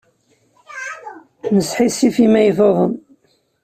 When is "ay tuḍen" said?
2.39-2.93